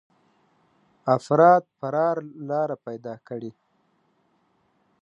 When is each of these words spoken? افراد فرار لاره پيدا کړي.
افراد 1.17 1.61
فرار 1.79 2.17
لاره 2.49 2.75
پيدا 2.85 3.15
کړي. 3.27 3.51